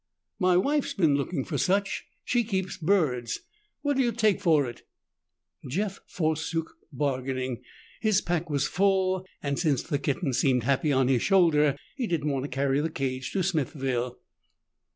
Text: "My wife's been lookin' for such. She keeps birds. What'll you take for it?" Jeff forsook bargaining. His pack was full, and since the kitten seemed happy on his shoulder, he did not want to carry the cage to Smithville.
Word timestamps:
"My 0.39 0.57
wife's 0.57 0.95
been 0.95 1.15
lookin' 1.15 1.43
for 1.45 1.59
such. 1.59 2.05
She 2.25 2.43
keeps 2.43 2.75
birds. 2.75 3.41
What'll 3.83 4.01
you 4.01 4.11
take 4.11 4.41
for 4.41 4.65
it?" 4.65 4.81
Jeff 5.67 5.99
forsook 6.07 6.75
bargaining. 6.91 7.61
His 7.99 8.19
pack 8.19 8.49
was 8.49 8.65
full, 8.65 9.27
and 9.43 9.59
since 9.59 9.83
the 9.83 9.99
kitten 9.99 10.33
seemed 10.33 10.63
happy 10.63 10.91
on 10.91 11.07
his 11.07 11.21
shoulder, 11.21 11.75
he 11.95 12.07
did 12.07 12.23
not 12.25 12.33
want 12.33 12.45
to 12.45 12.49
carry 12.49 12.81
the 12.81 12.89
cage 12.89 13.31
to 13.33 13.43
Smithville. 13.43 14.17